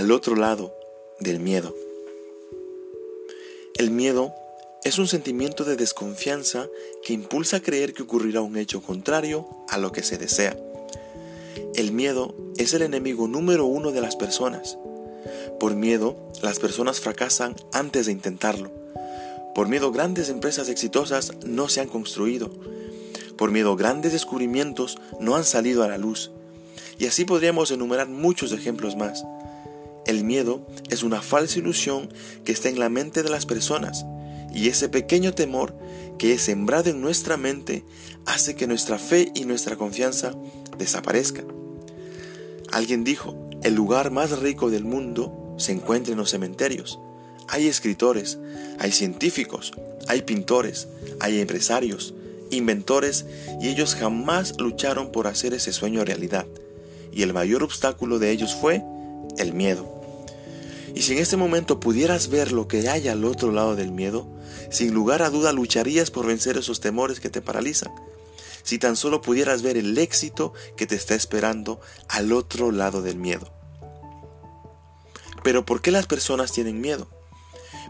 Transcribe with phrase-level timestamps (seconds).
[0.00, 0.74] al otro lado
[1.18, 1.74] del miedo?
[3.76, 4.32] El miedo
[4.82, 6.68] es un sentimiento de desconfianza
[7.04, 10.56] que impulsa a creer que ocurrirá un hecho contrario a lo que se desea.
[11.74, 14.78] El miedo es el enemigo número uno de las personas.
[15.58, 18.70] Por miedo, las personas fracasan antes de intentarlo.
[19.54, 22.50] Por miedo, grandes empresas exitosas no se han construido.
[23.36, 26.30] Por miedo, grandes descubrimientos no han salido a la luz.
[26.98, 29.26] Y así podríamos enumerar muchos ejemplos más.
[30.06, 32.08] El miedo es una falsa ilusión
[32.44, 34.04] que está en la mente de las personas
[34.52, 35.74] y ese pequeño temor
[36.18, 37.84] que es sembrado en nuestra mente
[38.26, 40.34] hace que nuestra fe y nuestra confianza
[40.78, 41.44] desaparezca.
[42.72, 46.98] Alguien dijo, el lugar más rico del mundo se encuentra en los cementerios.
[47.48, 48.38] Hay escritores,
[48.78, 49.72] hay científicos,
[50.08, 50.88] hay pintores,
[51.20, 52.14] hay empresarios,
[52.50, 53.26] inventores
[53.60, 56.46] y ellos jamás lucharon por hacer ese sueño realidad.
[57.12, 58.82] Y el mayor obstáculo de ellos fue
[59.42, 60.00] el miedo.
[60.94, 64.26] Y si en este momento pudieras ver lo que hay al otro lado del miedo,
[64.70, 67.92] sin lugar a duda lucharías por vencer esos temores que te paralizan.
[68.62, 73.16] Si tan solo pudieras ver el éxito que te está esperando al otro lado del
[73.16, 73.52] miedo.
[75.42, 77.08] Pero ¿por qué las personas tienen miedo?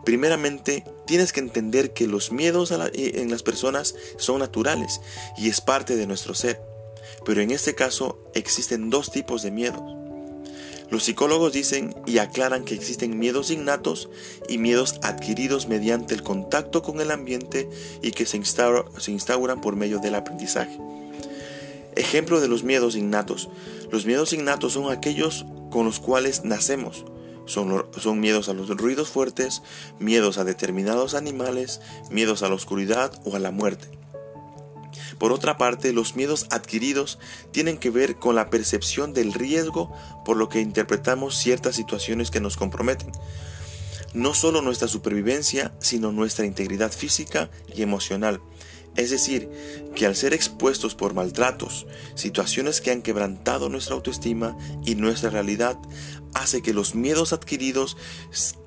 [0.04, 5.00] Primeramente, tienes que entender que los miedos eh, en las personas son naturales
[5.36, 6.62] y es parte de nuestro ser.
[7.24, 9.99] Pero en este caso existen dos tipos de miedos.
[10.90, 14.08] Los psicólogos dicen y aclaran que existen miedos innatos
[14.48, 17.70] y miedos adquiridos mediante el contacto con el ambiente
[18.02, 20.76] y que se, instauran por medio del aprendizaje.
[21.94, 23.48] Ejemplo de los miedos innatos.
[23.92, 27.04] Los miedos innatos son aquellos con los cuales nacemos.
[27.46, 29.62] Son, miedos a los ruidos fuertes,
[29.98, 31.80] miedos a determinados animales,
[32.10, 33.99] miedos a la oscuridad o a la muerte.
[35.20, 37.18] Por otra parte, los miedos adquiridos
[37.52, 39.92] tienen que ver con la percepción del riesgo
[40.24, 43.12] por lo que interpretamos ciertas situaciones que nos comprometen.
[44.14, 48.40] No solo nuestra supervivencia, sino nuestra integridad física y emocional.
[49.00, 49.48] Es decir,
[49.96, 55.78] que al ser expuestos por maltratos, situaciones que han quebrantado nuestra autoestima y nuestra realidad,
[56.34, 57.96] hace que los miedos adquiridos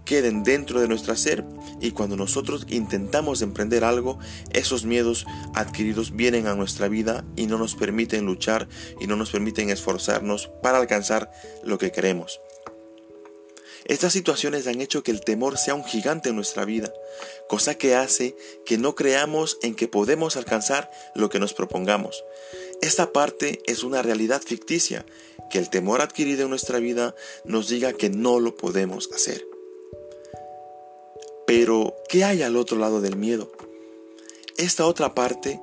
[0.05, 1.45] queden dentro de nuestro ser
[1.79, 4.17] y cuando nosotros intentamos emprender algo,
[4.49, 8.67] esos miedos adquiridos vienen a nuestra vida y no nos permiten luchar
[8.99, 11.31] y no nos permiten esforzarnos para alcanzar
[11.63, 12.39] lo que queremos.
[13.85, 16.94] Estas situaciones han hecho que el temor sea un gigante en nuestra vida,
[17.47, 18.35] cosa que hace
[18.66, 22.23] que no creamos en que podemos alcanzar lo que nos propongamos.
[22.81, 25.05] Esta parte es una realidad ficticia,
[25.49, 29.45] que el temor adquirido en nuestra vida nos diga que no lo podemos hacer.
[31.45, 33.51] Pero, ¿qué hay al otro lado del miedo?
[34.57, 35.59] Esta otra parte,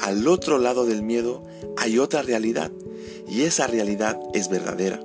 [0.00, 1.42] al otro lado del miedo,
[1.78, 2.70] hay otra realidad,
[3.28, 5.00] y esa realidad es verdadera.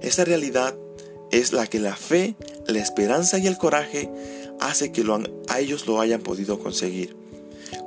[0.00, 0.76] Esa realidad
[1.30, 2.34] es la que la fe,
[2.66, 4.10] la esperanza y el coraje
[4.60, 5.04] hace que
[5.48, 7.16] a ellos lo hayan podido conseguir.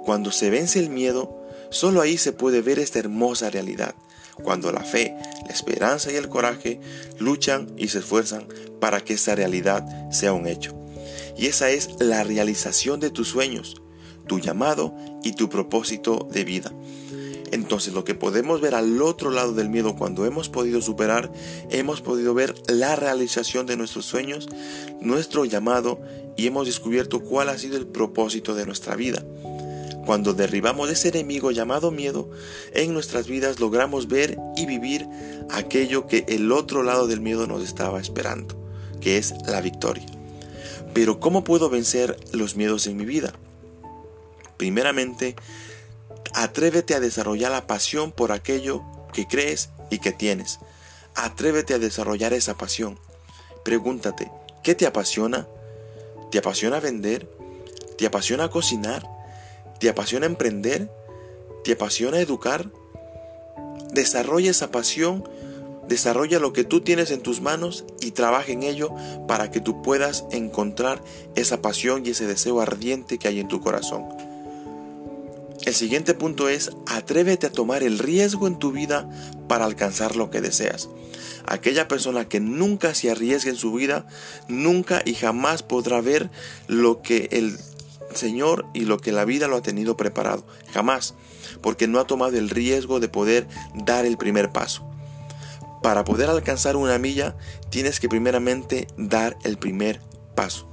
[0.06, 3.96] Cuando se vence el miedo, solo ahí se puede ver esta hermosa realidad.
[4.44, 5.16] Cuando la fe,
[5.46, 6.80] la esperanza y el coraje
[7.20, 8.48] luchan y se esfuerzan
[8.80, 10.76] para que esa realidad sea un hecho.
[11.38, 13.82] Y esa es la realización de tus sueños,
[14.28, 16.72] tu llamado y tu propósito de vida.
[17.54, 21.32] Entonces lo que podemos ver al otro lado del miedo cuando hemos podido superar,
[21.70, 24.50] hemos podido ver la realización de nuestros sueños,
[25.00, 26.02] nuestro llamado
[26.36, 29.24] y hemos descubierto cuál ha sido el propósito de nuestra vida.
[30.04, 32.28] Cuando derribamos ese enemigo llamado miedo,
[32.74, 35.06] en nuestras vidas logramos ver y vivir
[35.52, 38.56] aquello que el otro lado del miedo nos estaba esperando,
[39.00, 40.08] que es la victoria.
[40.96, 43.32] Pero ¿cómo puedo vencer los miedos en mi vida?
[44.58, 45.36] Primeramente,
[46.34, 50.60] Atrévete a desarrollar la pasión por aquello que crees y que tienes.
[51.16, 53.00] Atrévete a desarrollar esa pasión.
[53.64, 54.32] Pregúntate,
[54.64, 55.48] ¿qué te apasiona?
[56.32, 57.30] ¿Te apasiona vender?
[57.98, 59.08] ¿Te apasiona cocinar?
[59.80, 60.92] ¿Te apasiona emprender?
[61.64, 62.72] ¿Te apasiona educar?
[63.94, 65.24] Desarrolla esa pasión,
[65.88, 68.90] desarrolla lo que tú tienes en tus manos y trabaja en ello
[69.28, 71.02] para que tú puedas encontrar
[71.36, 74.33] esa pasión y ese deseo ardiente que hay en tu corazón.
[75.66, 79.10] El siguiente punto es atrévete a tomar el riesgo en tu vida
[79.48, 80.90] para alcanzar lo que deseas.
[81.46, 84.06] Aquella persona que nunca se arriesga en su vida,
[84.50, 86.30] nunca y jamás podrá ver
[86.68, 87.58] lo que el
[88.14, 90.46] Señor y lo que la vida lo ha tenido preparado.
[90.74, 91.14] Jamás.
[91.62, 94.90] Porque no ha tomado el riesgo de poder dar el primer paso.
[95.82, 97.36] Para poder alcanzar una milla,
[97.70, 100.02] tienes que primeramente dar el primer
[100.36, 100.73] paso.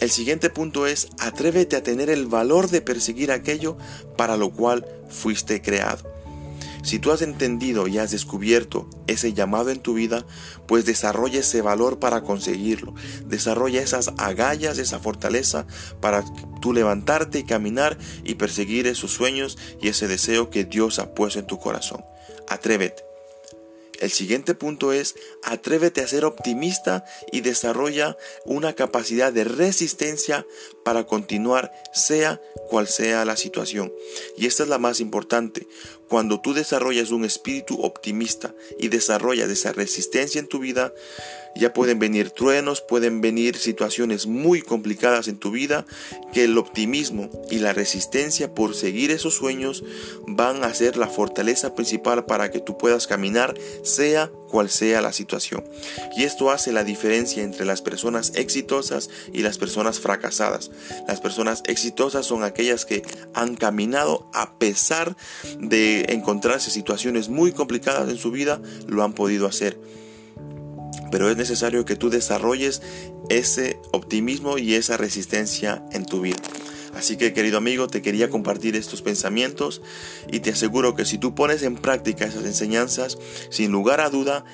[0.00, 3.76] El siguiente punto es, atrévete a tener el valor de perseguir aquello
[4.16, 6.14] para lo cual fuiste creado.
[6.84, 10.26] Si tú has entendido y has descubierto ese llamado en tu vida,
[10.66, 12.94] pues desarrolla ese valor para conseguirlo.
[13.24, 15.66] Desarrolla esas agallas, esa fortaleza
[16.00, 16.22] para
[16.60, 21.38] tú levantarte y caminar y perseguir esos sueños y ese deseo que Dios ha puesto
[21.38, 22.04] en tu corazón.
[22.50, 23.13] Atrévete.
[24.00, 30.46] El siguiente punto es atrévete a ser optimista y desarrolla una capacidad de resistencia
[30.84, 33.92] para continuar sea cual sea la situación.
[34.36, 35.66] Y esta es la más importante.
[36.08, 40.92] Cuando tú desarrollas un espíritu optimista y desarrollas esa resistencia en tu vida,
[41.56, 45.86] ya pueden venir truenos, pueden venir situaciones muy complicadas en tu vida,
[46.32, 49.84] que el optimismo y la resistencia por seguir esos sueños
[50.26, 55.12] van a ser la fortaleza principal para que tú puedas caminar, sea cual sea la
[55.12, 55.64] situación.
[56.16, 60.70] Y esto hace la diferencia entre las personas exitosas y las personas fracasadas.
[61.08, 63.02] Las personas exitosas son aquellas que
[63.34, 65.16] han caminado a pesar
[65.58, 69.78] de encontrarse situaciones muy complicadas en su vida, lo han podido hacer
[71.14, 72.82] pero es necesario que tú desarrolles
[73.28, 76.42] ese optimismo y esa resistencia en tu vida.
[76.96, 79.80] Así que querido amigo, te quería compartir estos pensamientos
[80.30, 83.16] y te aseguro que si tú pones en práctica esas enseñanzas,
[83.50, 84.44] sin lugar a duda,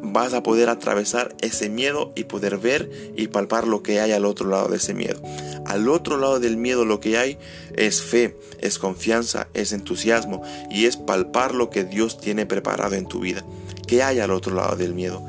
[0.00, 4.24] vas a poder atravesar ese miedo y poder ver y palpar lo que hay al
[4.24, 5.20] otro lado de ese miedo.
[5.66, 7.38] Al otro lado del miedo lo que hay
[7.76, 13.06] es fe, es confianza, es entusiasmo y es palpar lo que Dios tiene preparado en
[13.06, 13.44] tu vida.
[13.86, 15.24] ¿Qué hay al otro lado del miedo?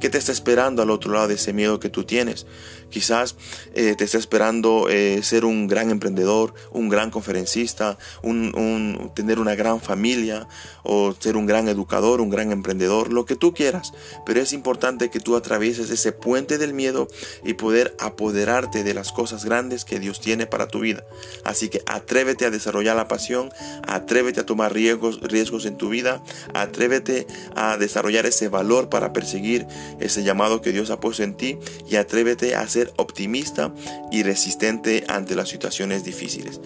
[0.00, 2.46] ¿Qué te está esperando al otro lado de ese miedo que tú tienes?
[2.92, 3.36] Quizás
[3.74, 9.54] eh, te está esperando eh, ser un gran emprendedor, un gran conferencista, un, tener una
[9.54, 10.46] gran familia
[10.82, 13.92] o ser un gran educador, un gran emprendedor, lo que tú quieras.
[14.26, 17.08] Pero es importante que tú atravieses ese puente del miedo
[17.44, 21.02] y poder apoderarte de las cosas grandes que Dios tiene para tu vida.
[21.44, 23.50] Así que atrévete a desarrollar la pasión,
[23.88, 26.22] atrévete a tomar riesgos, riesgos en tu vida,
[26.52, 29.66] atrévete a desarrollar ese valor para perseguir
[29.98, 31.58] ese llamado que Dios ha puesto en ti
[31.88, 32.62] y atrévete a
[32.96, 33.72] optimista
[34.10, 36.60] y resistente ante las situaciones difíciles.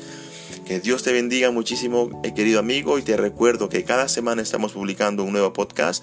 [0.66, 4.72] Que Dios te bendiga muchísimo, eh, querido amigo, y te recuerdo que cada semana estamos
[4.72, 6.02] publicando un nuevo podcast.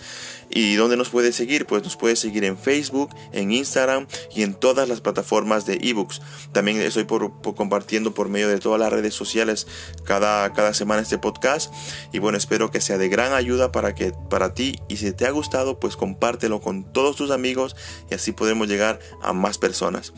[0.50, 1.66] ¿Y dónde nos puedes seguir?
[1.66, 6.22] Pues nos puedes seguir en Facebook, en Instagram y en todas las plataformas de ebooks.
[6.54, 9.68] También estoy por, compartiendo por medio de todas las redes sociales
[10.06, 11.74] cada, cada semana este podcast.
[12.14, 14.80] Y bueno, espero que sea de gran ayuda para, que, para ti.
[14.88, 17.76] Y si te ha gustado, pues compártelo con todos tus amigos
[18.10, 20.14] y así podemos llegar a más personas.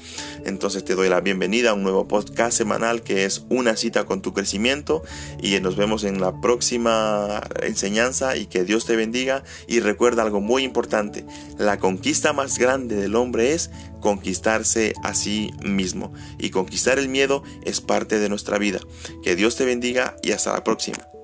[0.46, 4.22] Entonces te doy la bienvenida a un nuevo podcast semanal que es una cita con
[4.22, 5.02] tu crecimiento
[5.42, 10.42] y nos vemos en la próxima enseñanza y que Dios te bendiga y recuerda algo
[10.42, 11.26] muy importante,
[11.58, 17.42] la conquista más grande del hombre es conquistarse a sí mismo y conquistar el miedo
[17.64, 18.80] es parte de nuestra vida.
[19.24, 21.15] Que Dios te bendiga y hasta la próxima.